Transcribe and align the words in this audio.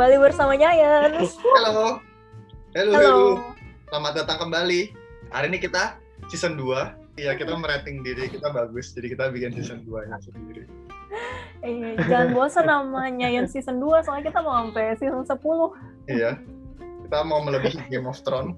Kembali 0.00 0.16
bersama 0.16 0.56
Nyayan. 0.56 1.12
Halo. 1.60 2.00
Halo, 2.72 2.92
Halo. 2.96 3.16
Selamat 3.84 4.12
datang 4.16 4.48
kembali. 4.48 4.96
Hari 5.28 5.52
ini 5.52 5.60
kita 5.60 6.00
season 6.32 6.56
2. 6.56 7.20
Iya, 7.20 7.36
kita 7.36 7.52
merating 7.52 8.00
diri 8.00 8.32
kita 8.32 8.48
bagus. 8.48 8.96
Jadi 8.96 9.12
kita 9.12 9.28
bikin 9.28 9.52
season 9.60 9.84
2 9.84 10.08
nya 10.08 10.16
sendiri. 10.24 10.64
Eh, 11.60 12.00
jangan 12.08 12.32
bosan 12.32 12.64
sama 12.64 13.12
Nyayan 13.12 13.44
season 13.44 13.76
2 13.76 14.00
soalnya 14.00 14.32
kita 14.32 14.40
mau 14.40 14.64
sampai 14.64 14.96
season 14.96 15.20
10. 15.20 15.36
Iya. 16.08 16.40
Kita 16.80 17.18
mau 17.20 17.44
melebihi 17.44 17.92
Game 17.92 18.08
of 18.08 18.16
Thrones. 18.24 18.56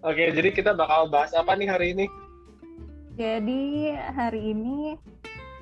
Oke, 0.00 0.32
jadi 0.32 0.56
kita 0.56 0.72
bakal 0.72 1.12
bahas 1.12 1.36
apa 1.36 1.52
nih 1.52 1.68
hari 1.68 1.92
ini? 1.92 2.08
Jadi 3.20 3.92
hari 3.92 4.56
ini 4.56 4.96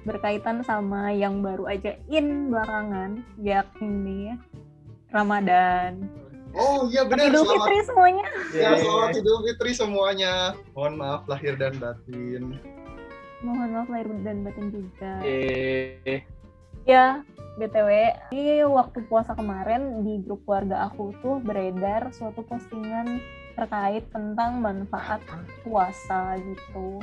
berkaitan 0.06 0.62
sama 0.62 1.10
yang 1.10 1.42
baru 1.42 1.66
aja 1.66 1.98
in 2.06 2.54
belakangan, 2.54 3.26
yakni 3.42 4.38
Ramadan. 5.10 6.06
Oh 6.56 6.88
iya 6.88 7.04
benar. 7.04 7.28
Idul 7.28 7.44
Selamat, 7.44 7.68
Fitri 7.68 7.78
semuanya. 7.84 8.26
ya, 8.56 8.68
selamat 8.80 9.08
Idul 9.20 9.38
Fitri 9.44 9.70
semuanya. 9.76 10.32
Mohon 10.72 10.94
maaf 10.96 11.22
lahir 11.28 11.52
dan 11.60 11.76
batin. 11.76 12.56
Mohon 13.44 13.68
maaf 13.76 13.88
lahir 13.92 14.08
dan 14.24 14.36
batin 14.40 14.66
juga. 14.72 15.12
Eh, 15.20 16.24
Ya, 16.86 17.26
BTW, 17.58 17.90
di 18.30 18.62
waktu 18.62 19.02
puasa 19.10 19.34
kemarin 19.34 20.06
di 20.06 20.22
grup 20.22 20.46
keluarga 20.46 20.86
aku 20.86 21.10
tuh 21.18 21.42
beredar 21.42 22.14
suatu 22.14 22.46
postingan 22.46 23.18
terkait 23.58 24.06
tentang 24.14 24.62
manfaat 24.62 25.18
puasa 25.66 26.38
gitu. 26.38 27.02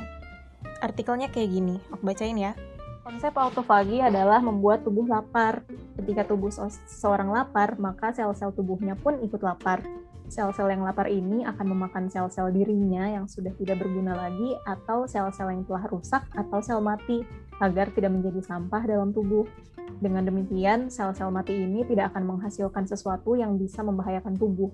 Artikelnya 0.80 1.28
kayak 1.28 1.52
gini, 1.52 1.76
aku 1.92 2.00
bacain 2.00 2.38
ya. 2.40 2.56
Konsep 3.04 3.36
autofagi 3.36 4.00
adalah 4.00 4.40
membuat 4.40 4.80
tubuh 4.80 5.04
lapar. 5.04 5.60
Ketika 6.00 6.24
tubuh 6.24 6.48
se- 6.48 6.80
seseorang 6.88 7.28
lapar, 7.28 7.76
maka 7.76 8.16
sel-sel 8.16 8.48
tubuhnya 8.56 8.96
pun 8.96 9.20
ikut 9.20 9.44
lapar. 9.44 9.84
Sel-sel 10.32 10.72
yang 10.72 10.88
lapar 10.88 11.12
ini 11.12 11.44
akan 11.44 11.76
memakan 11.76 12.08
sel-sel 12.08 12.48
dirinya 12.48 13.04
yang 13.04 13.28
sudah 13.28 13.52
tidak 13.60 13.84
berguna 13.84 14.16
lagi 14.16 14.56
atau 14.64 15.04
sel-sel 15.04 15.52
yang 15.52 15.68
telah 15.68 15.84
rusak 15.92 16.24
atau 16.32 16.64
sel 16.64 16.80
mati 16.80 17.20
agar 17.60 17.92
tidak 17.92 18.08
menjadi 18.08 18.40
sampah 18.40 18.80
dalam 18.88 19.12
tubuh. 19.12 19.44
Dengan 20.00 20.24
demikian, 20.24 20.88
sel-sel 20.88 21.28
mati 21.28 21.60
ini 21.60 21.84
tidak 21.84 22.16
akan 22.16 22.24
menghasilkan 22.24 22.88
sesuatu 22.88 23.36
yang 23.36 23.60
bisa 23.60 23.84
membahayakan 23.84 24.32
tubuh. 24.32 24.72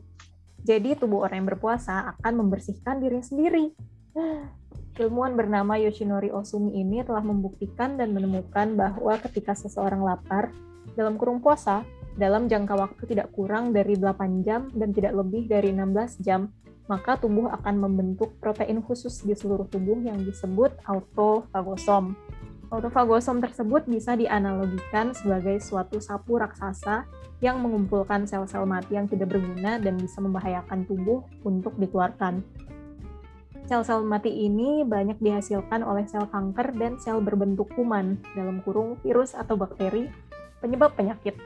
Jadi, 0.62 0.94
tubuh 0.94 1.26
orang 1.26 1.42
yang 1.42 1.50
berpuasa 1.50 2.14
akan 2.14 2.46
membersihkan 2.46 3.02
diri 3.02 3.18
sendiri. 3.26 3.74
Ilmuwan 5.00 5.32
bernama 5.32 5.80
Yoshinori 5.80 6.28
Osumi 6.28 6.76
ini 6.76 7.00
telah 7.00 7.24
membuktikan 7.24 7.96
dan 7.96 8.12
menemukan 8.12 8.76
bahwa 8.76 9.16
ketika 9.24 9.56
seseorang 9.56 10.04
lapar, 10.04 10.52
dalam 10.92 11.16
kurung 11.16 11.40
puasa, 11.40 11.88
dalam 12.20 12.52
jangka 12.52 12.76
waktu 12.76 13.02
tidak 13.08 13.32
kurang 13.32 13.72
dari 13.72 13.96
8 13.96 14.44
jam 14.44 14.68
dan 14.76 14.92
tidak 14.92 15.16
lebih 15.16 15.48
dari 15.48 15.72
16 15.72 16.20
jam, 16.20 16.52
maka 16.84 17.16
tubuh 17.16 17.48
akan 17.48 17.80
membentuk 17.80 18.36
protein 18.44 18.84
khusus 18.84 19.24
di 19.24 19.32
seluruh 19.32 19.64
tubuh 19.72 19.96
yang 20.04 20.20
disebut 20.20 20.76
autofagosom. 20.84 22.12
Autofagosom 22.68 23.40
tersebut 23.40 23.88
bisa 23.88 24.12
dianalogikan 24.20 25.16
sebagai 25.16 25.64
suatu 25.64 25.96
sapu 25.96 26.36
raksasa 26.36 27.08
yang 27.40 27.64
mengumpulkan 27.64 28.28
sel-sel 28.28 28.68
mati 28.68 29.00
yang 29.00 29.08
tidak 29.08 29.32
berguna 29.32 29.80
dan 29.80 29.96
bisa 29.96 30.20
membahayakan 30.20 30.84
tubuh 30.84 31.24
untuk 31.40 31.72
dikeluarkan. 31.80 32.44
Sel-sel 33.70 34.02
mati 34.02 34.34
ini 34.34 34.82
banyak 34.82 35.22
dihasilkan 35.22 35.86
oleh 35.86 36.02
sel 36.10 36.26
kanker 36.26 36.74
dan 36.74 36.98
sel 36.98 37.22
berbentuk 37.22 37.70
kuman 37.78 38.18
dalam 38.34 38.66
kurung 38.66 38.98
virus 39.06 39.38
atau 39.38 39.54
bakteri 39.54 40.10
penyebab 40.58 40.98
penyakit. 40.98 41.38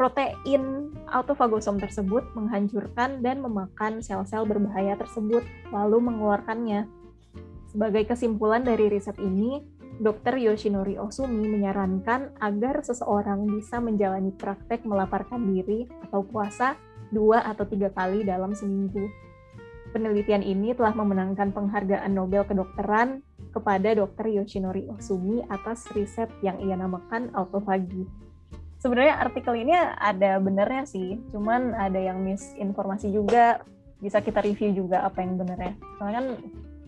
Protein 0.00 0.96
autofagosom 1.12 1.76
tersebut 1.76 2.24
menghancurkan 2.32 3.20
dan 3.20 3.44
memakan 3.44 4.00
sel-sel 4.00 4.48
berbahaya 4.48 4.96
tersebut, 4.96 5.44
lalu 5.68 6.08
mengeluarkannya. 6.08 6.88
Sebagai 7.68 8.08
kesimpulan 8.08 8.64
dari 8.64 8.88
riset 8.88 9.20
ini, 9.20 9.60
Dr. 10.00 10.40
Yoshinori 10.40 10.96
Osumi 10.96 11.52
menyarankan 11.52 12.32
agar 12.40 12.80
seseorang 12.80 13.44
bisa 13.44 13.76
menjalani 13.76 14.32
praktek 14.32 14.88
melaparkan 14.88 15.52
diri 15.52 15.84
atau 16.08 16.24
puasa 16.24 16.80
dua 17.12 17.44
atau 17.44 17.68
tiga 17.68 17.92
kali 17.92 18.24
dalam 18.24 18.56
seminggu. 18.56 19.25
Penelitian 19.96 20.44
ini 20.44 20.76
telah 20.76 20.92
memenangkan 20.92 21.56
penghargaan 21.56 22.12
Nobel 22.12 22.44
kedokteran 22.44 23.24
kepada 23.48 23.96
Dr. 23.96 24.28
Yoshinori 24.28 24.92
Osumi 24.92 25.40
atas 25.48 25.88
riset 25.96 26.28
yang 26.44 26.60
ia 26.60 26.76
namakan 26.76 27.32
autofagi. 27.32 28.04
Sebenarnya 28.76 29.16
artikel 29.24 29.56
ini 29.56 29.72
ada 29.96 30.36
benernya 30.36 30.84
sih, 30.84 31.16
cuman 31.32 31.72
ada 31.72 31.96
yang 31.96 32.20
misinformasi 32.20 33.08
juga, 33.08 33.64
bisa 33.96 34.20
kita 34.20 34.44
review 34.44 34.84
juga 34.84 35.00
apa 35.00 35.24
yang 35.24 35.40
benernya. 35.40 35.80
Soalnya 35.96 36.16
kan 36.20 36.26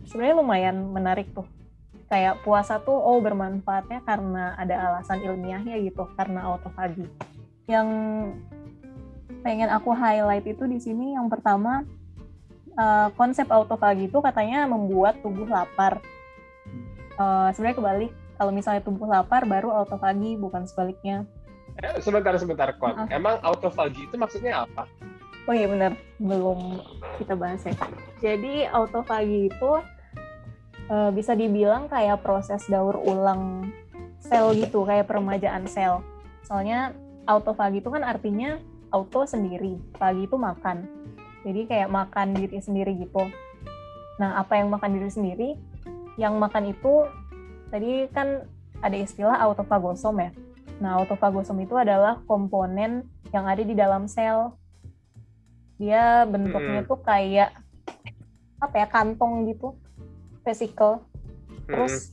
sebenarnya 0.04 0.36
lumayan 0.44 0.76
menarik 0.92 1.32
tuh 1.32 1.48
kayak 2.12 2.44
puasa 2.44 2.76
tuh 2.84 2.92
oh 2.92 3.24
bermanfaatnya 3.24 4.04
karena 4.04 4.52
ada 4.60 4.84
alasan 4.84 5.24
ilmiahnya 5.24 5.80
gitu 5.80 6.04
karena 6.12 6.44
autofagi. 6.44 7.08
Yang 7.72 7.88
pengen 9.40 9.72
aku 9.72 9.96
highlight 9.96 10.44
itu 10.44 10.68
di 10.68 10.76
sini 10.76 11.16
yang 11.16 11.32
pertama 11.32 11.88
eh, 12.78 13.08
konsep 13.18 13.50
autofagi 13.50 14.06
itu 14.06 14.18
katanya 14.22 14.64
membuat 14.64 15.18
tubuh 15.20 15.50
lapar. 15.50 15.98
Eh, 17.18 17.48
Sebenarnya 17.52 17.76
kebalik 17.76 18.12
kalau 18.38 18.54
misalnya 18.54 18.82
tubuh 18.86 19.10
lapar 19.10 19.42
baru 19.44 19.74
autofagi 19.74 20.38
bukan 20.38 20.64
sebaliknya. 20.64 21.26
eh, 21.78 21.98
sebentar, 22.02 22.34
sebentar, 22.38 22.70
Kon. 22.78 22.94
Maaf. 22.94 23.10
Emang 23.10 23.36
autofagi 23.42 24.06
itu 24.06 24.14
maksudnya 24.18 24.66
apa? 24.66 24.86
Oh 25.48 25.54
iya 25.56 25.64
benar, 25.64 25.96
belum 26.20 26.82
kita 27.18 27.32
bahas 27.32 27.62
ya. 27.64 27.74
Jadi 28.20 28.66
autofagi 28.66 29.50
itu 29.50 29.70
eh, 30.90 31.10
bisa 31.14 31.34
dibilang 31.34 31.86
kayak 31.86 32.22
proses 32.22 32.66
daur 32.66 32.98
ulang 32.98 33.70
sel 34.18 34.54
gitu, 34.58 34.82
kayak 34.82 35.06
peremajaan 35.06 35.70
sel. 35.70 36.02
Soalnya 36.42 36.92
autofagi 37.24 37.78
itu 37.78 37.90
kan 37.92 38.02
artinya 38.02 38.58
auto 38.88 39.24
sendiri, 39.24 39.76
fagi 40.00 40.24
itu 40.24 40.36
makan. 40.40 40.88
Jadi 41.46 41.70
kayak 41.70 41.90
makan 41.90 42.34
diri 42.34 42.58
sendiri 42.58 42.92
gitu. 42.98 43.26
Nah, 44.18 44.42
apa 44.42 44.58
yang 44.58 44.70
makan 44.72 44.98
diri 44.98 45.10
sendiri? 45.10 45.48
Yang 46.18 46.34
makan 46.38 46.64
itu 46.74 47.06
tadi 47.70 48.10
kan 48.10 48.42
ada 48.82 48.96
istilah 48.98 49.38
autofagosom 49.38 50.18
ya. 50.18 50.30
Nah, 50.82 50.98
autofagosom 51.02 51.58
itu 51.62 51.74
adalah 51.78 52.18
komponen 52.26 53.06
yang 53.30 53.44
ada 53.46 53.62
di 53.62 53.74
dalam 53.76 54.08
sel 54.08 54.56
dia 55.78 56.26
bentuknya 56.26 56.82
Hmm. 56.82 56.90
tuh 56.90 57.00
kayak 57.06 57.54
apa 58.58 58.74
ya 58.82 58.86
kantong 58.90 59.46
gitu 59.46 59.78
vesicle 60.42 61.06
terus 61.70 62.10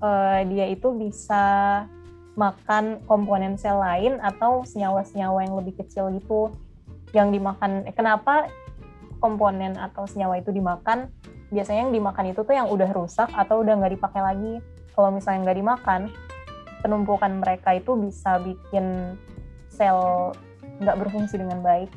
eh, 0.00 0.40
dia 0.48 0.66
itu 0.72 0.88
bisa 0.96 1.44
makan 2.34 3.04
komponen 3.04 3.60
sel 3.60 3.76
lain 3.76 4.16
atau 4.24 4.64
senyawa-senyawa 4.64 5.44
yang 5.44 5.54
lebih 5.60 5.76
kecil 5.84 6.08
gitu 6.16 6.48
yang 7.14 7.30
dimakan 7.30 7.86
eh, 7.86 7.94
kenapa 7.94 8.50
komponen 9.22 9.78
atau 9.78 10.04
senyawa 10.04 10.42
itu 10.42 10.50
dimakan? 10.50 11.08
Biasanya 11.48 11.88
yang 11.88 11.94
dimakan 11.94 12.34
itu 12.34 12.42
tuh 12.42 12.52
yang 12.52 12.68
udah 12.68 12.90
rusak 12.92 13.30
atau 13.32 13.62
udah 13.62 13.78
nggak 13.78 13.94
dipakai 13.96 14.20
lagi. 14.20 14.54
Kalau 14.92 15.14
misalnya 15.14 15.48
nggak 15.48 15.58
dimakan 15.58 16.00
penumpukan 16.84 17.32
mereka 17.40 17.72
itu 17.72 17.96
bisa 17.96 18.36
bikin 18.42 19.16
sel 19.72 20.30
nggak 20.82 20.98
berfungsi 21.00 21.40
dengan 21.40 21.62
baik. 21.64 21.88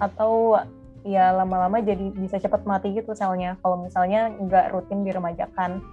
Atau 0.00 0.56
ya 1.04 1.36
lama-lama 1.36 1.84
jadi 1.84 2.08
bisa 2.16 2.40
cepat 2.40 2.64
mati 2.64 2.96
gitu 2.96 3.12
selnya 3.12 3.60
kalau 3.60 3.84
misalnya 3.84 4.32
nggak 4.32 4.72
rutin 4.72 5.04
diremajakan. 5.04 5.84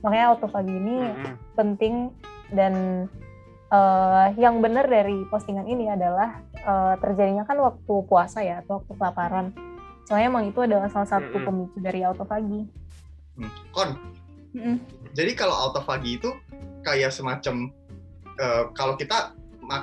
Makanya 0.00 0.32
autofagi 0.32 0.72
ini 0.72 0.96
Mm-mm. 1.02 1.34
penting 1.58 1.94
dan 2.54 3.04
eh, 3.68 4.26
yang 4.40 4.62
benar 4.62 4.86
dari 4.88 5.26
postingan 5.28 5.66
ini 5.68 5.90
adalah 5.90 6.40
eh, 6.66 6.94
terjadinya 6.98 7.46
kan 7.46 7.56
waktu 7.56 7.94
puasa 8.04 8.42
ya 8.42 8.60
atau 8.60 8.82
waktu 8.82 8.92
kelaparan 8.92 9.46
soalnya 10.02 10.26
emang 10.28 10.44
itu 10.46 10.58
adalah 10.60 10.86
salah 10.86 11.06
satu 11.08 11.30
Mm-mm. 11.32 11.46
pemicu 11.46 11.78
dari 11.78 12.02
autofagi 12.02 12.66
Hmm. 13.36 13.52
Kon, 13.68 13.90
jadi 15.12 15.36
kalau 15.36 15.52
autofagi 15.52 16.16
itu 16.16 16.32
kayak 16.80 17.12
semacam 17.12 17.68
eh, 18.34 18.64
kalau 18.72 18.96
kita 18.96 19.36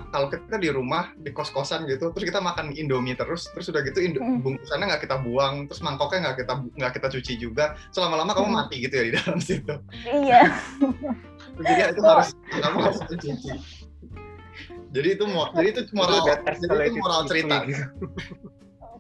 kalau 0.10 0.32
kita 0.32 0.58
di 0.58 0.72
rumah 0.72 1.12
di 1.14 1.30
kos-kosan 1.30 1.84
gitu, 1.86 2.10
terus 2.10 2.24
kita 2.24 2.40
makan 2.40 2.72
Indomie 2.72 3.14
terus, 3.14 3.52
terus 3.52 3.68
udah 3.68 3.84
gitu 3.84 4.00
indo- 4.00 4.24
Hmm. 4.24 4.40
bungkusannya 4.40 4.90
nggak 4.90 5.04
kita 5.04 5.20
buang, 5.20 5.68
terus 5.68 5.84
mangkoknya 5.84 6.20
nggak 6.24 6.38
kita 6.40 6.54
nggak 6.80 6.94
kita 6.96 7.08
cuci 7.12 7.34
juga, 7.36 7.66
selama 7.92 8.24
lama 8.24 8.32
kamu 8.32 8.48
Hmm. 8.48 8.58
mati 8.58 8.76
gitu 8.80 8.94
ya 8.96 9.04
di 9.06 9.14
dalam 9.14 9.38
situ. 9.38 9.76
iya 10.08 10.42
Jadi 11.54 11.72
ya 11.78 11.86
itu 11.92 12.00
Oh. 12.02 12.10
harus 12.10 12.30
kamu 12.50 12.78
harus 12.80 13.00
cuci. 13.06 13.30
Jadi 14.94 15.08
itu 15.18 15.26
mo- 15.26 15.50
jadi 15.52 15.68
itu 15.74 15.82
moral 15.92 16.22
jadi 16.22 16.86
itu 16.86 17.00
moral 17.02 17.22
cerita. 17.26 17.56
gitu. 17.66 17.84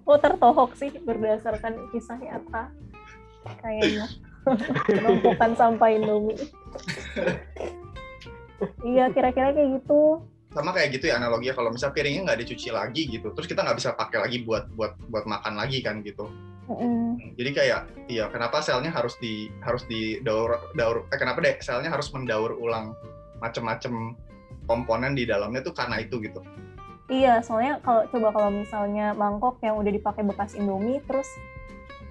kok 0.03 0.19
tertohok 0.19 0.75
sih 0.75 0.91
berdasarkan 0.99 1.79
kisah 1.95 2.19
nyata 2.19 2.67
kayaknya 3.63 4.03
penumpukan 4.83 5.55
sampah 5.55 5.89
Indomie 5.95 6.35
iya 8.83 9.07
kira-kira 9.15 9.55
kayak 9.55 9.79
gitu 9.79 10.19
sama 10.51 10.75
kayak 10.75 10.99
gitu 10.99 11.07
ya 11.07 11.17
analoginya 11.17 11.55
kalau 11.55 11.71
misalnya 11.71 11.95
piringnya 11.95 12.21
nggak 12.27 12.39
dicuci 12.43 12.69
lagi 12.69 13.07
gitu 13.07 13.31
terus 13.31 13.47
kita 13.47 13.63
nggak 13.63 13.77
bisa 13.79 13.95
pakai 13.95 14.27
lagi 14.27 14.37
buat 14.43 14.67
buat 14.75 14.99
buat 15.07 15.23
makan 15.23 15.55
lagi 15.55 15.79
kan 15.79 16.03
gitu 16.03 16.27
Mm-mm. 16.67 17.35
jadi 17.39 17.49
kayak 17.55 17.81
iya 18.11 18.27
kenapa 18.27 18.59
selnya 18.59 18.91
harus 18.91 19.15
di 19.23 19.47
harus 19.63 19.87
di 19.87 20.19
daur 20.19 20.67
daur 20.75 21.07
eh, 21.09 21.17
kenapa 21.17 21.39
deh 21.39 21.55
selnya 21.63 21.87
harus 21.87 22.11
mendaur 22.11 22.59
ulang 22.59 22.91
macam-macam 23.39 24.19
komponen 24.65 25.13
di 25.13 25.27
dalamnya 25.27 25.61
tuh 25.61 25.75
karena 25.75 25.99
itu 25.99 26.19
gitu 26.19 26.41
Iya, 27.11 27.43
soalnya 27.43 27.83
kalau 27.83 28.07
coba 28.07 28.31
kalau 28.31 28.49
misalnya 28.49 29.11
mangkok 29.11 29.59
yang 29.59 29.75
udah 29.75 29.91
dipakai 29.91 30.23
bekas 30.23 30.55
Indomie, 30.55 31.03
terus 31.03 31.27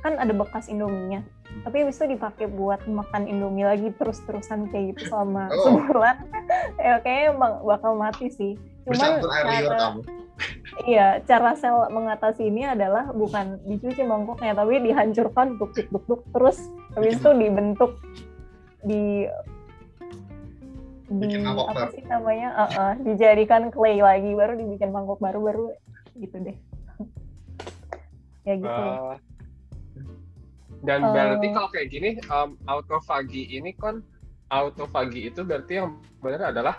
kan 0.04 0.20
ada 0.20 0.36
bekas 0.36 0.68
Indominya, 0.68 1.24
tapi 1.64 1.80
habis 1.80 1.96
itu 1.96 2.12
dipakai 2.12 2.44
buat 2.52 2.84
makan 2.84 3.24
Indomie 3.24 3.64
lagi 3.64 3.88
terus-terusan 3.96 4.68
kayak 4.68 4.92
gitu 4.92 5.08
selama 5.08 5.48
Oh. 5.48 5.64
sebulan, 5.64 6.16
ya 6.86 7.00
kayaknya 7.00 7.30
bakal 7.64 7.96
mati 7.96 8.28
sih. 8.36 8.52
Cuman 8.84 9.24
air 9.48 9.64
cara, 9.64 9.78
kamu 9.80 10.00
iya, 10.84 11.22
cara 11.24 11.56
sel 11.56 11.88
mengatasi 11.88 12.52
ini 12.52 12.68
adalah 12.68 13.08
bukan 13.16 13.64
dicuci 13.64 14.04
mangkoknya, 14.04 14.52
tapi 14.52 14.76
dihancurkan 14.82 15.56
duk-duk-duk 15.56 16.20
terus 16.36 16.58
habis 16.92 17.16
itu 17.16 17.30
dibentuk 17.32 17.96
di 18.84 19.24
di 21.12 21.36
mangkok 21.38 21.66
apa 21.68 21.76
baru. 21.76 21.92
sih 21.92 22.02
namanya 22.06 22.48
Eh, 22.54 22.70
eh, 22.72 22.92
dijadikan 23.04 23.62
clay 23.68 23.98
lagi 23.98 24.30
baru 24.32 24.52
dibikin 24.56 24.90
mangkok 24.90 25.18
baru 25.18 25.40
baru 25.42 25.66
gitu 26.16 26.36
deh 26.40 26.56
ya 28.48 28.54
gitu 28.56 28.68
Ah. 28.70 29.16
dan 30.82 31.00
Eh. 31.00 31.10
berarti 31.14 31.46
kalau 31.52 31.68
kayak 31.70 31.88
gini, 31.88 32.10
um, 32.26 32.58
autofagi 32.66 33.54
ini 33.54 33.70
kan 33.76 34.02
autofagi 34.50 35.30
itu 35.30 35.46
berarti 35.46 35.78
yang 35.78 35.94
benar 36.18 36.50
adalah 36.50 36.74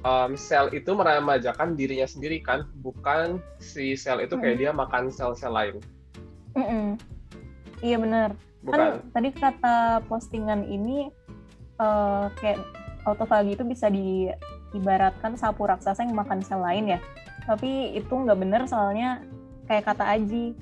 um, 0.00 0.32
sel 0.32 0.72
itu 0.72 0.88
meremajakan 0.90 1.76
dirinya 1.76 2.08
sendiri 2.08 2.40
kan, 2.40 2.64
bukan 2.80 3.36
si 3.60 3.94
sel 3.94 4.24
itu 4.24 4.34
kayak 4.34 4.56
dia 4.58 4.70
makan 4.72 5.12
sel-sel 5.12 5.52
lain, 5.52 5.76
Mm-mm. 6.56 6.96
iya 7.80 8.00
benar 8.00 8.32
bukan? 8.60 8.72
kan 8.72 9.12
tadi 9.12 9.28
kata 9.30 9.76
postingan 10.08 10.64
ini 10.64 11.12
eh, 11.76 12.26
kayak 12.40 12.64
autofagi 13.04 13.54
itu 13.54 13.64
bisa 13.64 13.92
diibaratkan 13.92 15.36
sapu 15.36 15.68
raksasa 15.68 16.04
yang 16.04 16.16
makan 16.16 16.40
sel 16.40 16.60
lain 16.60 16.96
ya. 16.96 17.00
Tapi 17.44 17.94
itu 17.94 18.10
nggak 18.10 18.38
benar 18.40 18.62
soalnya 18.64 19.20
kayak 19.68 19.84
kata 19.92 20.04
Aji 20.16 20.56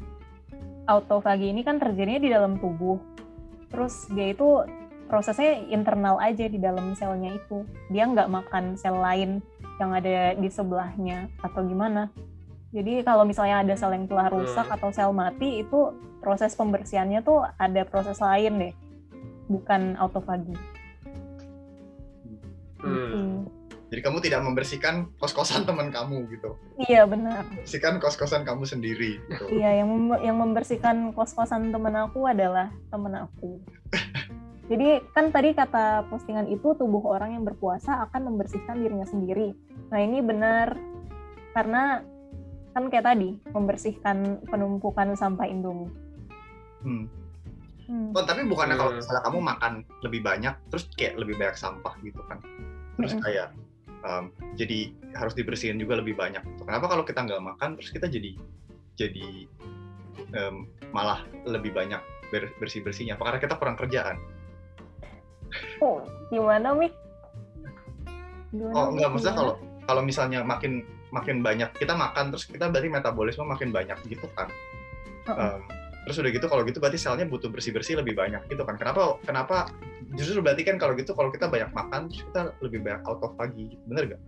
autofagi 0.90 1.54
ini 1.54 1.62
kan 1.62 1.78
terjadinya 1.78 2.20
di 2.20 2.30
dalam 2.30 2.58
tubuh. 2.58 2.98
Terus 3.70 4.10
dia 4.12 4.34
itu 4.34 4.66
prosesnya 5.06 5.62
internal 5.70 6.18
aja 6.18 6.50
di 6.50 6.58
dalam 6.58 6.92
selnya 6.98 7.38
itu. 7.38 7.62
Dia 7.88 8.10
nggak 8.10 8.28
makan 8.28 8.74
sel 8.74 8.98
lain 8.98 9.38
yang 9.78 9.94
ada 9.94 10.34
di 10.34 10.48
sebelahnya 10.50 11.30
atau 11.40 11.62
gimana. 11.64 12.10
Jadi 12.72 13.04
kalau 13.04 13.22
misalnya 13.28 13.62
ada 13.62 13.74
sel 13.78 13.94
yang 13.94 14.08
telah 14.10 14.32
rusak 14.32 14.66
Hmm. 14.66 14.76
atau 14.76 14.88
sel 14.90 15.12
mati 15.14 15.62
itu 15.62 15.94
proses 16.18 16.56
pembersihannya 16.58 17.22
tuh 17.22 17.46
ada 17.56 17.86
proses 17.86 18.18
lain 18.18 18.58
deh. 18.58 18.74
Bukan 19.46 20.00
autofagi 20.00 20.71
Hmm. 22.82 22.92
Gitu. 22.92 23.18
jadi 23.88 24.00
kamu 24.02 24.18
tidak 24.20 24.40
membersihkan 24.42 24.94
kos-kosan 25.16 25.62
teman 25.62 25.88
kamu 25.88 26.24
gitu 26.28 26.56
iya 26.82 27.04
benar 27.04 27.44
bersihkan 27.54 27.96
kos-kosan 27.96 28.42
kamu 28.42 28.64
sendiri 28.64 29.20
gitu 29.22 29.44
Iya, 29.48 29.84
yang 29.84 29.88
mem- 29.88 30.22
yang 30.22 30.36
membersihkan 30.36 31.12
kos-kosan 31.12 31.68
temen 31.68 31.94
aku 31.94 32.24
adalah 32.24 32.72
temen 32.88 33.12
aku. 33.14 33.60
Jadi 34.70 35.04
kan 35.12 35.28
tadi 35.28 35.52
kata 35.52 36.08
postingan 36.08 36.48
itu 36.48 36.72
tubuh 36.72 37.04
orang 37.04 37.36
yang 37.36 37.44
berpuasa 37.44 38.00
akan 38.08 38.32
membersihkan 38.32 38.80
dirinya 38.80 39.04
sendiri. 39.04 39.52
Nah 39.92 40.00
ini 40.00 40.24
benar 40.24 40.72
karena 41.52 42.00
kan 42.72 42.88
kayak 42.88 43.04
tadi 43.04 43.36
membersihkan 43.46 44.16
penumpukan 44.48 45.12
sampah 45.12 45.44
Indomie. 45.44 45.92
Hmm. 46.80 47.04
Hmm. 47.84 48.16
Oh, 48.16 48.24
tapi 48.24 48.48
bukannya 48.48 48.80
kalau 48.80 48.96
Hmm. 48.96 49.04
misalnya 49.04 49.22
kamu 49.22 49.38
makan 49.44 49.72
lebih 50.00 50.20
banyak, 50.24 50.54
terus 50.72 50.88
kayak 50.96 51.20
lebih 51.20 51.36
banyak 51.36 51.52
sampah 51.52 51.92
gitu 52.00 52.22
kan? 52.24 52.40
Terus 53.02 53.14
kayak 53.20 53.48
um, 54.06 54.24
jadi 54.54 54.94
harus 55.18 55.34
dibersihin 55.34 55.78
juga 55.78 55.98
lebih 55.98 56.14
banyak. 56.14 56.42
Kenapa 56.62 56.86
kalau 56.88 57.04
kita 57.04 57.26
nggak 57.26 57.42
makan, 57.42 57.76
terus 57.78 57.90
kita 57.90 58.06
jadi 58.06 58.38
jadi 58.96 59.28
um, 60.36 60.68
malah 60.92 61.24
lebih 61.48 61.74
banyak 61.74 62.00
bersih 62.32 62.80
bersihnya? 62.80 63.18
Apa 63.18 63.28
karena 63.28 63.40
kita 63.42 63.54
kurang 63.60 63.76
kerjaan? 63.76 64.16
Oh, 65.84 66.00
gimana 66.32 66.72
Mik? 66.72 66.94
Gimana, 68.54 68.72
Oh 68.72 68.84
Mik? 68.88 68.92
enggak, 68.96 69.08
maksudnya 69.12 69.36
kalau 69.36 69.54
kalau 69.84 70.02
misalnya 70.06 70.40
makin 70.46 70.86
makin 71.12 71.44
banyak 71.44 71.68
kita 71.76 71.92
makan, 71.92 72.32
terus 72.32 72.48
kita 72.48 72.72
berarti 72.72 72.88
metabolisme 72.88 73.44
makin 73.44 73.68
banyak 73.68 73.98
gitu 74.08 74.24
kan? 74.32 74.48
Heeh. 75.28 75.60
Um, 75.60 75.81
terus 76.02 76.18
udah 76.18 76.30
gitu 76.34 76.46
kalau 76.50 76.62
gitu 76.66 76.82
berarti 76.82 76.98
selnya 76.98 77.24
butuh 77.30 77.48
bersih 77.48 77.70
bersih 77.70 77.94
lebih 77.98 78.18
banyak 78.18 78.42
gitu 78.50 78.62
kan? 78.66 78.74
Kenapa 78.74 79.22
kenapa 79.22 79.70
justru 80.18 80.42
berarti 80.42 80.62
kan 80.66 80.76
kalau 80.76 80.98
gitu 80.98 81.14
kalau 81.14 81.30
kita 81.30 81.46
banyak 81.46 81.70
makan 81.72 82.10
terus 82.10 82.22
kita 82.26 82.40
lebih 82.60 82.78
banyak 82.82 83.02
autophagy 83.06 83.76
gitu. 83.76 83.82
bener 83.86 84.04
gak? 84.16 84.22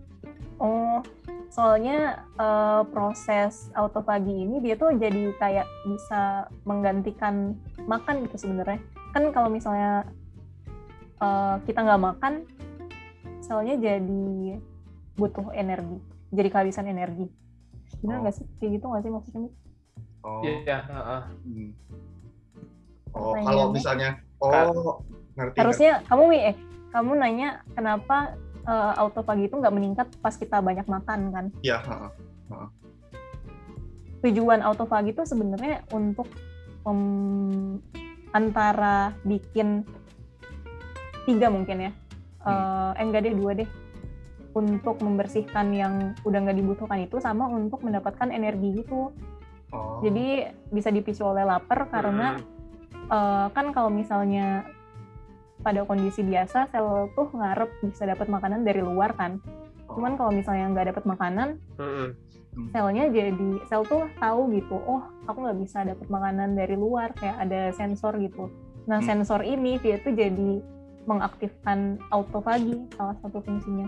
Oh, 0.55 1.03
soalnya 1.51 2.23
eh, 2.39 2.81
proses 2.89 3.69
autofagi 3.75 4.47
ini 4.47 4.63
dia 4.63 4.79
tuh 4.79 4.95
jadi 4.95 5.35
kayak 5.35 5.67
bisa 5.83 6.47
menggantikan 6.63 7.59
makan 7.85 8.23
gitu 8.27 8.47
sebenarnya. 8.47 8.79
Kan 9.11 9.35
kalau 9.35 9.51
misalnya 9.51 10.07
eh, 11.19 11.55
kita 11.67 11.79
nggak 11.83 12.01
makan, 12.01 12.33
selnya 13.43 13.75
jadi 13.75 14.59
butuh 15.15 15.51
energi, 15.55 15.99
jadi 16.31 16.49
kehabisan 16.51 16.87
energi. 16.87 17.27
Benar 17.99 18.19
Oh. 18.19 18.21
nggak 18.27 18.35
sih? 18.35 18.45
Kayak 18.59 18.71
gitu 18.79 18.85
nggak 18.91 19.03
sih 19.03 19.11
maksudnya? 19.11 19.51
Mik? 20.25 20.33
Oh, 20.33 20.41
Iya, 20.41 20.77
heeh. 20.89 21.21
hmm. 21.45 21.69
oh 23.15 23.33
kalau 23.45 23.65
misalnya 23.71 24.09
oh 24.41 24.99
ngerti 25.37 25.57
Harusnya 25.61 25.93
kamu 26.09 26.23
Mi, 26.27 26.39
eh 26.51 26.55
kamu 26.89 27.11
nanya 27.15 27.49
kenapa 27.77 28.33
eh, 28.65 28.93
autofagi 28.97 29.47
itu 29.47 29.55
nggak 29.61 29.75
meningkat 29.75 30.07
pas 30.19 30.33
kita 30.35 30.59
banyak 30.59 30.87
makan 30.89 31.19
kan? 31.31 31.45
ngerti. 31.53 31.61
Iya, 31.61 31.77
heeh. 31.85 32.11
tujuan 34.25 34.65
autofagi 34.65 35.13
itu 35.13 35.21
sebenarnya 35.21 35.85
untuk 35.93 36.25
mem- 36.81 37.77
antara 38.33 39.13
bikin 39.21 39.85
tiga 41.29 41.53
mungkin 41.53 41.89
ya 41.89 41.91
Eh, 42.45 42.89
eh 42.97 43.01
enggak 43.01 43.25
deh 43.25 43.33
dua 43.33 43.57
deh 43.57 43.69
untuk 44.53 45.01
membersihkan 45.01 45.73
yang 45.73 45.93
udah 46.21 46.39
nggak 46.45 46.57
dibutuhkan 46.57 47.01
itu 47.01 47.17
sama 47.17 47.49
untuk 47.49 47.81
mendapatkan 47.81 48.29
energi 48.29 48.85
gitu 48.85 49.09
Oh. 49.75 49.99
jadi 49.99 50.55
bisa 50.71 50.87
dipicu 50.89 51.21
oleh 51.21 51.43
lapar 51.43 51.91
karena 51.91 52.39
eh, 52.95 53.47
kan 53.51 53.69
kalau 53.69 53.91
misalnya 53.91 54.63
pada 55.59 55.81
kondisi 55.83 56.21
biasa 56.21 56.69
sel 56.69 56.87
tuh 57.11 57.27
ngarep 57.33 57.67
bisa 57.83 58.05
dapat 58.05 58.27
makanan 58.27 58.63
dari 58.63 58.79
luar 58.79 59.11
kan 59.13 59.37
Oh. 59.85 60.01
cuman 60.01 60.17
kalau 60.17 60.33
misalnya 60.33 60.65
nggak 60.73 60.87
dapat 60.97 61.03
makanan 61.05 61.49
Mm-mm. 61.77 62.09
selnya 62.73 63.05
jadi 63.13 63.49
sel 63.69 63.85
tuh 63.85 64.09
tahu 64.17 64.49
gitu 64.49 64.81
oh 64.81 65.05
aku 65.25 65.45
nggak 65.45 65.59
bisa 65.61 65.85
dapat 65.85 66.07
makanan 66.09 66.57
dari 66.57 66.73
luar 66.73 67.13
kayak 67.13 67.37
ada 67.37 67.69
sensor 67.69 68.17
gitu 68.17 68.49
nah 68.85 68.97
Hmm. 68.97 69.05
sensor 69.05 69.45
ini 69.45 69.77
dia 69.77 70.01
tuh 70.01 70.13
jadi 70.13 70.57
mengaktifkan 71.05 72.01
autofagi 72.09 72.81
salah 72.97 73.13
satu 73.21 73.39
fungsinya 73.41 73.85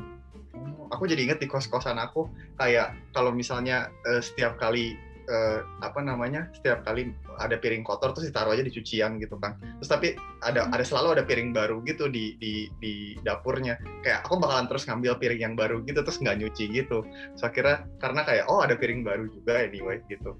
Oh, 0.57 0.89
aku 0.89 1.05
jadi 1.05 1.21
inget 1.25 1.37
di 1.37 1.45
kos-kosan 1.45 1.97
aku 1.97 2.25
kayak 2.57 2.93
kalau 3.09 3.29
misalnya 3.29 3.89
eh, 4.05 4.21
setiap 4.21 4.57
kali 4.57 4.93
eh, 5.27 5.59
apa 5.83 5.99
namanya 5.99 6.47
setiap 6.55 6.87
kali 6.87 7.11
ada 7.37 7.59
piring 7.59 7.83
kotor 7.83 8.15
terus 8.15 8.31
ditaruh 8.31 8.55
aja 8.55 8.63
di 8.63 8.71
cucian 8.71 9.19
gitu 9.19 9.35
kan 9.37 9.59
terus 9.59 9.91
tapi 9.91 10.07
ada 10.41 10.71
ada 10.71 10.83
selalu 10.83 11.19
ada 11.19 11.23
piring 11.27 11.51
baru 11.51 11.83
gitu 11.83 12.07
di 12.07 12.39
di 12.39 12.71
di 12.79 13.17
dapurnya. 13.21 13.77
Kayak 14.01 14.25
aku 14.25 14.39
bakalan 14.39 14.65
terus 14.71 14.87
ngambil 14.87 15.19
piring 15.19 15.41
yang 15.41 15.55
baru 15.59 15.83
gitu 15.83 15.99
terus 16.01 16.17
nggak 16.23 16.37
nyuci 16.39 16.63
gitu. 16.71 17.03
So 17.35 17.49
kira 17.51 17.85
karena 17.99 18.23
kayak 18.23 18.47
oh 18.47 18.63
ada 18.63 18.79
piring 18.79 19.03
baru 19.03 19.27
juga 19.29 19.67
anyway 19.67 19.99
gitu. 20.07 20.37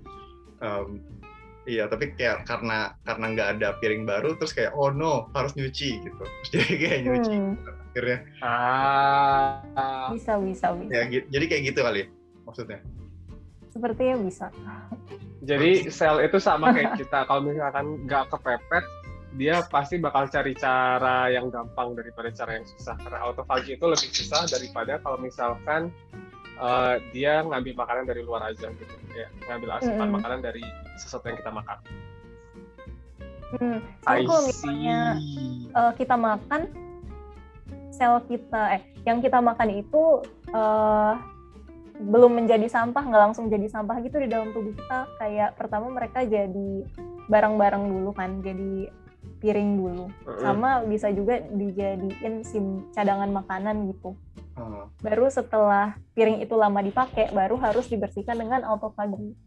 Em, 0.64 1.04
iya 1.68 1.86
tapi 1.92 2.16
kayak 2.16 2.48
karena 2.48 2.96
karena 3.04 3.26
nggak 3.36 3.50
ada 3.60 3.70
piring 3.84 4.08
baru 4.08 4.40
terus 4.40 4.56
kayak 4.56 4.72
oh 4.74 4.90
no 4.94 5.28
harus 5.36 5.54
nyuci 5.58 6.00
gitu. 6.02 6.24
Terus 6.24 6.50
jadi 6.56 6.74
kayak 6.80 7.00
nyuci 7.04 7.36
Hmm, 7.38 7.54
akhirnya. 7.92 8.20
Ah, 8.46 10.14
bisa 10.14 10.38
bisa 10.40 10.68
bisa. 10.78 10.92
Ya 10.94 11.04
jadi 11.10 11.46
kayak 11.50 11.64
gitu 11.74 11.82
kali 11.84 12.04
maksudnya 12.48 12.80
sepertinya 13.78 14.16
bisa 14.26 14.50
jadi 15.48 15.88
sel 15.88 16.20
itu 16.20 16.38
sama 16.44 16.76
kayak 16.76 17.00
kita. 17.00 17.24
Kalau 17.24 17.40
misalkan 17.40 18.04
nggak 18.04 18.36
kepepet, 18.36 18.84
dia 19.40 19.64
pasti 19.72 19.96
bakal 19.96 20.28
cari 20.28 20.52
cara 20.60 21.32
yang 21.32 21.48
gampang 21.48 21.96
daripada 21.96 22.28
cara 22.36 22.60
yang 22.60 22.68
susah. 22.68 23.00
Karena 23.00 23.24
autofagi 23.24 23.80
itu 23.80 23.86
lebih 23.88 24.10
susah 24.12 24.44
daripada 24.50 25.00
kalau 25.00 25.16
misalkan 25.24 25.88
eh, 26.60 26.96
dia 27.16 27.48
ngambil 27.48 27.74
makanan 27.80 28.04
dari 28.04 28.22
luar 28.28 28.52
aja 28.52 28.68
gitu. 28.76 28.94
Kayak 29.16 29.32
ngambil 29.48 29.70
asupan 29.80 29.98
Mm-mm. 30.04 30.16
makanan 30.20 30.40
dari 30.44 30.64
sesuatu 31.00 31.32
yang 31.32 31.40
kita 31.40 31.52
makan. 31.56 31.78
hmm. 33.48 33.80
Kalau 34.04 34.42
misalnya 34.44 35.00
eh, 35.72 35.92
kita 35.96 36.16
makan 36.20 36.62
sel 37.96 38.20
kita 38.28 38.78
eh 38.78 38.84
yang 39.08 39.24
kita 39.24 39.40
makan 39.40 39.80
itu 39.80 40.04
eh 40.52 41.14
belum 41.98 42.32
menjadi 42.44 42.68
sampah 42.70 43.04
nggak 43.04 43.24
langsung 43.30 43.50
jadi 43.50 43.68
sampah 43.70 43.98
gitu 44.06 44.22
di 44.22 44.30
dalam 44.30 44.54
tubuh 44.54 44.74
kita. 44.74 45.10
Kayak 45.18 45.58
pertama 45.58 45.90
mereka 45.90 46.22
jadi 46.24 46.86
barang-barang 47.28 47.84
dulu 47.90 48.12
kan 48.14 48.40
jadi 48.46 48.90
piring 49.42 49.72
dulu. 49.78 50.06
Sama 50.42 50.86
bisa 50.86 51.10
juga 51.14 51.42
dijadiin 51.42 52.46
sim 52.46 52.90
cadangan 52.94 53.30
makanan 53.30 53.90
gitu. 53.94 54.18
Baru 55.06 55.30
setelah 55.30 55.98
piring 56.18 56.42
itu 56.42 56.58
lama 56.58 56.82
dipakai 56.82 57.30
baru 57.30 57.62
harus 57.62 57.86
dibersihkan 57.86 58.42
dengan 58.42 58.66
autofagi 58.66 59.38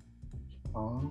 oh. 0.74 1.10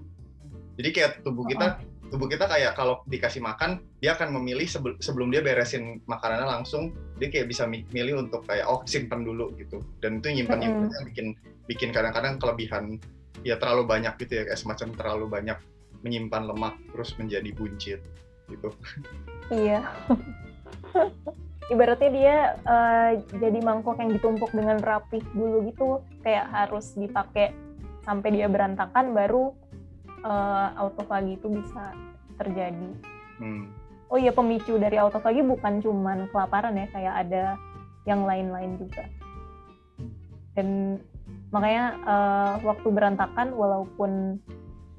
Jadi 0.80 0.90
kayak 0.96 1.12
tubuh 1.28 1.44
kita 1.44 1.84
tubuh 2.10 2.28
kita 2.28 2.50
kayak 2.50 2.74
kalau 2.74 3.06
dikasih 3.06 3.40
makan 3.40 3.80
dia 4.02 4.18
akan 4.18 4.34
memilih 4.42 4.66
sebelum 5.00 5.30
dia 5.30 5.46
beresin 5.46 6.02
makanannya 6.10 6.48
langsung 6.50 6.92
dia 7.22 7.30
kayak 7.30 7.48
bisa 7.50 7.70
milih 7.70 8.26
untuk 8.26 8.44
kayak 8.50 8.66
oh 8.66 8.82
simpan 8.84 9.22
dulu 9.22 9.54
gitu. 9.56 9.80
Dan 10.02 10.20
itu 10.20 10.34
nyimpan 10.34 10.58
nyimpannya 10.60 10.90
mm-hmm. 10.90 11.08
bikin 11.14 11.28
bikin 11.70 11.90
kadang-kadang 11.94 12.42
kelebihan 12.42 12.98
ya 13.46 13.56
terlalu 13.56 13.88
banyak 13.88 14.18
gitu 14.20 14.42
ya 14.42 14.44
kayak 14.50 14.60
semacam 14.60 14.88
terlalu 14.98 15.26
banyak 15.30 15.58
menyimpan 16.02 16.44
lemak 16.50 16.76
terus 16.92 17.14
menjadi 17.16 17.50
buncit 17.56 18.02
gitu. 18.50 18.70
Iya. 19.54 19.86
Ibaratnya 21.70 22.10
dia 22.10 22.38
uh, 22.66 23.12
jadi 23.38 23.60
mangkok 23.62 24.02
yang 24.02 24.10
ditumpuk 24.10 24.50
dengan 24.50 24.82
rapih 24.82 25.22
dulu 25.38 25.70
gitu 25.70 26.02
kayak 26.26 26.50
harus 26.50 26.98
dipakai 26.98 27.54
sampai 28.02 28.30
dia 28.34 28.50
berantakan 28.50 29.14
baru 29.14 29.54
uh, 30.24 30.68
autofagi 30.78 31.38
itu 31.38 31.48
bisa 31.50 31.94
terjadi. 32.40 32.90
Hmm. 33.40 33.72
Oh 34.10 34.18
iya 34.18 34.34
pemicu 34.34 34.80
dari 34.82 34.98
autofagi 34.98 35.46
bukan 35.46 35.84
cuman 35.84 36.28
kelaparan 36.34 36.74
ya, 36.76 36.88
kayak 36.90 37.16
ada 37.28 37.44
yang 38.10 38.26
lain-lain 38.26 38.80
juga. 38.82 39.06
Dan 40.58 41.00
makanya 41.54 41.86
uh, 42.06 42.54
waktu 42.66 42.88
berantakan 42.90 43.54
walaupun 43.54 44.42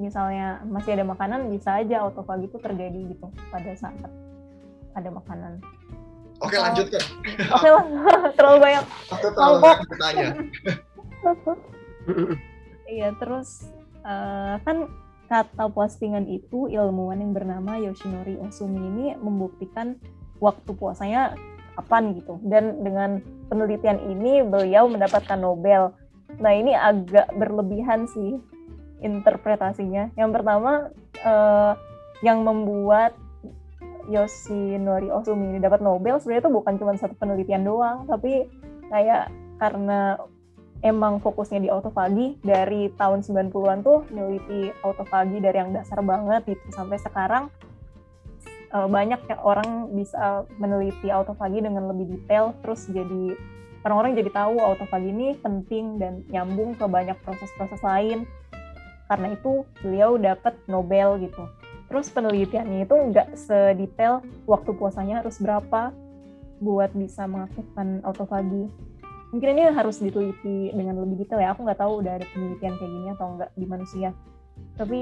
misalnya 0.00 0.64
masih 0.64 0.96
ada 0.96 1.04
makanan 1.04 1.52
bisa 1.52 1.82
aja 1.82 2.00
autofagi 2.06 2.48
itu 2.48 2.58
terjadi 2.58 3.12
gitu 3.12 3.28
pada 3.52 3.70
saat 3.76 4.08
ada 4.96 5.08
makanan. 5.12 5.60
Oke 6.40 6.56
oh. 6.56 6.62
lanjutkan. 6.64 7.04
Oke 7.52 7.68
lah, 7.68 7.84
terlalu 8.38 8.58
banyak. 8.64 8.84
Aku 9.12 9.26
terlalu 9.36 9.56
banyak 9.60 9.78
bertanya. 9.88 10.28
Iya 12.90 13.14
terus 13.22 13.70
uh, 14.02 14.58
kan 14.66 14.90
kata 15.30 15.70
postingan 15.70 16.26
itu 16.26 16.66
ilmuwan 16.66 17.22
yang 17.22 17.30
bernama 17.30 17.78
Yoshinori 17.78 18.34
Osumi 18.42 18.82
ini 18.82 19.06
membuktikan 19.14 19.94
waktu 20.42 20.75
puasanya 20.75 21.38
kapan 21.78 22.18
gitu 22.18 22.42
dan 22.50 22.82
dengan 22.82 23.22
penelitian 23.46 24.02
ini 24.10 24.42
beliau 24.42 24.90
mendapatkan 24.90 25.38
Nobel. 25.38 25.94
Nah 26.42 26.52
ini 26.52 26.75
agak 26.75 27.30
berlebihan 27.38 28.10
sih 28.10 28.42
interpretasinya. 29.06 30.10
Yang 30.18 30.30
pertama 30.34 30.90
eh, 31.22 31.72
yang 32.26 32.42
membuat 32.42 33.14
Yoshinori 34.10 35.14
Osumi 35.14 35.54
ini 35.54 35.58
dapat 35.62 35.78
Nobel 35.78 36.18
sebenarnya 36.18 36.50
itu 36.50 36.52
bukan 36.58 36.75
cuma 36.75 36.92
satu 36.99 37.14
penelitian 37.14 37.62
doang, 37.62 38.10
tapi 38.10 38.50
kayak 38.90 39.30
karena 39.62 40.18
emang 40.80 41.20
fokusnya 41.20 41.60
di 41.60 41.68
autofagi 41.68 42.40
dari 42.40 42.88
tahun 42.96 43.20
90-an 43.20 43.78
tuh 43.84 44.08
meneliti 44.08 44.72
autofagi 44.80 45.37
dari 45.40 45.56
yang 45.60 45.72
dasar 45.76 46.00
banget 46.00 46.56
gitu. 46.56 46.66
Sampai 46.72 46.96
sekarang 46.96 47.52
uh, 48.72 48.88
banyak 48.88 49.20
ya 49.28 49.37
orang 49.44 49.92
bisa 49.92 50.49
meneliti 50.56 51.12
autofagi 51.12 51.60
dengan 51.60 51.92
lebih 51.92 52.16
detail 52.16 52.56
terus 52.64 52.88
jadi 52.88 53.37
orang-orang 53.84 54.16
jadi 54.16 54.30
tahu 54.32 54.56
autofagi 54.60 55.08
ini 55.12 55.28
penting 55.40 56.00
dan 56.00 56.25
nyambung 56.32 56.72
ke 56.76 56.84
banyak 56.88 57.16
proses-proses 57.25 57.80
lain. 57.84 58.25
Karena 59.10 59.34
itu 59.34 59.66
beliau 59.82 60.16
dapat 60.16 60.54
Nobel 60.70 61.18
gitu. 61.20 61.44
Terus 61.90 62.06
penelitiannya 62.14 62.87
itu 62.87 62.94
nggak 62.94 63.34
sedetail 63.34 64.22
waktu 64.46 64.70
puasanya 64.78 65.26
harus 65.26 65.42
berapa 65.42 65.90
buat 66.62 66.94
bisa 66.94 67.26
mengaktifkan 67.26 68.04
autofagi 68.06 68.70
mungkin 69.30 69.54
ini 69.54 69.62
harus 69.70 70.02
diteliti 70.02 70.75
dengan 70.75 70.99
lebih 71.02 71.25
detail 71.25 71.42
ya. 71.42 71.54
Aku 71.54 71.62
nggak 71.62 71.80
tahu 71.80 72.02
udah 72.02 72.18
ada 72.18 72.26
penelitian 72.34 72.75
kayak 72.78 72.90
gini 72.90 73.08
atau 73.14 73.26
enggak 73.34 73.50
di 73.54 73.66
manusia. 73.66 74.10
Tapi 74.75 75.00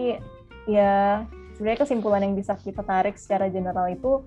ya 0.69 1.25
sebenarnya 1.57 1.81
kesimpulan 1.85 2.23
yang 2.25 2.37
bisa 2.37 2.55
kita 2.61 2.85
tarik 2.85 3.17
secara 3.17 3.49
general 3.49 3.89
itu 3.89 4.25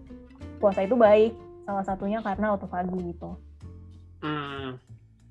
puasa 0.57 0.81
itu 0.81 0.97
baik. 0.97 1.33
Salah 1.65 1.85
satunya 1.85 2.19
karena 2.25 2.57
autofagi 2.57 2.97
gitu. 3.13 3.37
Hmm, 4.21 4.77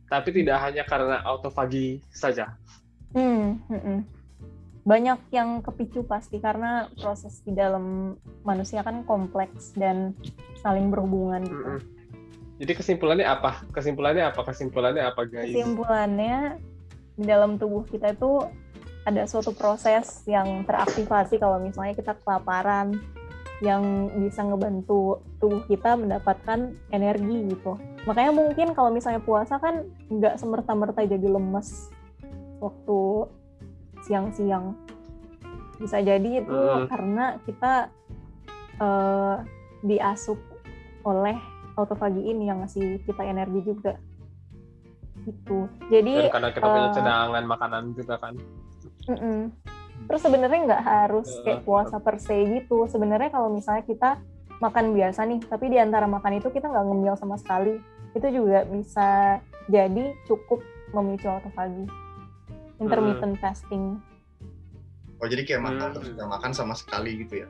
tapi 0.06 0.30
tidak 0.34 0.58
hanya 0.62 0.82
karena 0.86 1.22
autofagi 1.26 2.02
saja. 2.14 2.54
Hmm, 3.10 3.58
hmm, 3.66 3.82
hmm. 3.82 4.00
banyak 4.80 5.20
yang 5.34 5.60
kepicu 5.60 6.06
pasti 6.08 6.40
karena 6.40 6.88
proses 6.96 7.44
di 7.44 7.52
dalam 7.52 8.16
manusia 8.46 8.80
kan 8.80 9.04
kompleks 9.04 9.76
dan 9.76 10.16
saling 10.62 10.88
berhubungan 10.88 11.42
gitu. 11.44 11.58
Hmm, 11.58 11.78
hmm 11.82 11.99
jadi 12.60 12.76
kesimpulannya 12.76 13.24
apa? 13.24 13.64
Kesimpulannya 13.72 14.28
apa? 14.28 14.44
Kesimpulannya 14.44 15.02
apa, 15.08 15.24
guys? 15.24 15.48
Kesimpulannya 15.48 16.60
di 17.16 17.24
dalam 17.24 17.56
tubuh 17.56 17.88
kita 17.88 18.12
itu 18.12 18.44
ada 19.08 19.24
suatu 19.24 19.56
proses 19.56 20.20
yang 20.28 20.68
teraktivasi 20.68 21.40
kalau 21.40 21.56
misalnya 21.56 21.96
kita 21.96 22.12
kelaparan 22.20 23.00
yang 23.64 24.12
bisa 24.20 24.44
ngebantu 24.44 25.24
tubuh 25.40 25.64
kita 25.72 25.96
mendapatkan 25.96 26.76
energi 26.92 27.48
gitu. 27.48 27.80
Makanya 28.04 28.32
mungkin 28.36 28.76
kalau 28.76 28.92
misalnya 28.92 29.24
puasa 29.24 29.56
kan 29.56 29.88
nggak 30.12 30.36
semerta-merta 30.36 31.00
jadi 31.08 31.32
lemes 31.32 31.88
waktu 32.60 33.24
siang-siang. 34.04 34.76
Bisa 35.80 35.96
jadi 36.04 36.44
itu 36.44 36.52
hmm. 36.52 36.92
karena 36.92 37.40
kita 37.48 37.88
uh, 38.84 39.40
diasup 39.80 40.36
oleh 41.08 41.40
autofagi 41.82 42.22
ini 42.22 42.48
yang 42.48 42.62
ngasih 42.64 43.02
kita 43.04 43.22
energi 43.24 43.60
juga. 43.64 43.96
Gitu. 45.24 45.58
Jadi 45.92 46.14
Dan 46.16 46.32
karena 46.32 46.50
kita 46.52 46.64
uh, 46.64 46.72
punya 46.72 46.88
eh, 46.88 46.94
cadangan 46.96 47.44
makanan 47.44 47.82
juga 47.96 48.14
kan. 48.20 48.34
Mm 49.08 49.18
-mm. 49.18 49.40
terus 50.00 50.24
sebenarnya 50.24 50.60
nggak 50.64 50.84
harus 50.84 51.28
kayak 51.44 51.60
puasa 51.68 52.00
per 52.00 52.16
se 52.16 52.32
gitu. 52.32 52.88
Sebenarnya 52.88 53.28
kalau 53.28 53.52
misalnya 53.52 53.84
kita 53.84 54.16
makan 54.60 54.96
biasa 54.96 55.28
nih 55.28 55.40
tapi 55.44 55.72
di 55.72 55.78
antara 55.80 56.08
makan 56.08 56.40
itu 56.40 56.48
kita 56.52 56.68
nggak 56.68 56.86
ngemil 56.88 57.14
sama 57.16 57.36
sekali 57.40 57.80
itu 58.12 58.26
juga 58.28 58.64
bisa 58.68 59.40
jadi 59.68 60.16
cukup 60.24 60.64
memicu 60.96 61.28
autofagi. 61.28 61.84
Intermittent 62.80 63.36
hmm. 63.36 63.42
fasting. 63.44 63.84
Oh 65.20 65.28
jadi 65.28 65.44
kayak 65.44 65.62
makan 65.68 65.84
hmm. 65.92 65.94
terus 66.00 66.08
nggak 66.16 66.30
makan 66.32 66.52
sama 66.56 66.72
sekali 66.72 67.20
gitu 67.20 67.44
ya? 67.44 67.48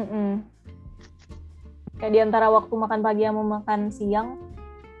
Mm 0.00 0.08
-mm 0.08 0.55
kayak 1.96 2.12
di 2.12 2.20
antara 2.20 2.52
waktu 2.52 2.72
makan 2.76 3.00
pagi 3.00 3.24
sama 3.24 3.42
makan 3.60 3.80
siang 3.88 4.36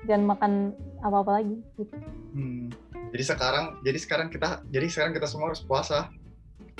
dan 0.08 0.24
makan 0.24 0.72
apa-apa 1.04 1.42
lagi 1.42 1.56
gitu. 1.76 1.96
Hmm. 2.32 2.72
Jadi 3.12 3.22
sekarang 3.24 3.78
jadi 3.84 3.98
sekarang 4.00 4.28
kita 4.32 4.64
jadi 4.72 4.86
sekarang 4.88 5.12
kita 5.16 5.28
semua 5.28 5.52
harus 5.52 5.62
puasa. 5.62 6.08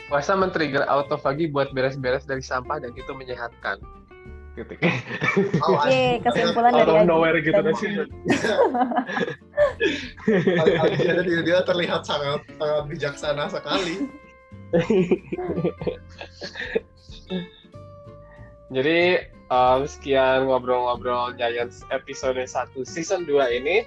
Puasa 0.06 0.38
men-trigger 0.38 0.86
autofagi 0.86 1.50
buat 1.50 1.74
beres-beres 1.74 2.28
dari 2.28 2.44
sampah 2.44 2.78
dan 2.78 2.94
itu 2.94 3.10
menyehatkan. 3.10 3.82
Titik. 4.56 4.80
Oh, 5.60 5.76
Oke, 5.76 6.24
kesimpulan 6.24 6.72
dari 6.72 6.88
Out 6.88 7.04
of 7.04 7.08
nowhere 7.10 7.36
gitu 7.44 7.60
kan 7.60 7.76
sih. 7.76 7.92
Jadi 10.96 11.32
dia 11.44 11.60
terlihat 11.60 12.08
sangat 12.08 12.40
sangat 12.56 12.84
bijaksana 12.88 13.52
sekali. 13.52 14.08
Jadi 18.72 18.98
um, 19.50 19.86
sekian 19.86 20.46
ngobrol-ngobrol 20.50 21.34
Giants 21.38 21.86
episode 21.94 22.38
1 22.38 22.50
season 22.86 23.26
2 23.26 23.58
ini. 23.62 23.86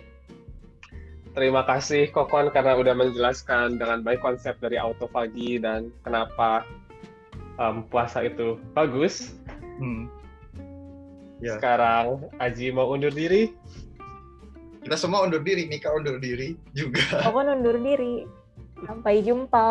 Terima 1.38 1.64
kasih 1.64 2.10
Kokon 2.10 2.50
karena 2.50 2.76
udah 2.76 2.98
menjelaskan 2.98 3.78
dengan 3.78 4.02
baik 4.02 4.20
konsep 4.20 4.58
dari 4.60 4.82
autofagi 4.82 5.62
dan 5.62 5.94
kenapa 6.02 6.66
um, 7.62 7.86
puasa 7.88 8.26
itu 8.26 8.58
bagus. 8.74 9.38
Hmm. 9.80 10.10
Ya. 11.40 11.56
Sekarang 11.56 12.28
Aji 12.42 12.74
mau 12.76 12.92
undur 12.92 13.14
diri. 13.14 13.56
Kita 14.80 14.96
semua 14.96 15.24
undur 15.28 15.44
diri, 15.44 15.68
Mika 15.68 15.92
undur 15.92 16.20
diri 16.20 16.58
juga. 16.76 17.24
Kokon 17.30 17.62
undur 17.62 17.78
diri. 17.80 18.26
Sampai 18.84 19.22
jumpa. 19.22 19.68